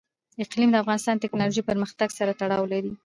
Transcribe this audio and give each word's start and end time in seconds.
اقلیم 0.43 0.69
د 0.71 0.75
افغانستان 0.83 1.13
د 1.17 1.23
تکنالوژۍ 1.25 1.61
پرمختګ 1.69 2.09
سره 2.19 2.31
تړاو 2.39 2.69
لري. 2.73 2.91